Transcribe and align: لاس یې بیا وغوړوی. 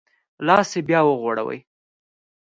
لاس 0.47 0.69
یې 0.75 0.81
بیا 0.87 0.99
وغوړوی. 1.05 1.59